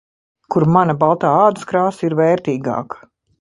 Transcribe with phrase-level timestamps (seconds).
[0.53, 3.01] Kur ‘mana baltā ādas krāsa ir vērtīgāka’.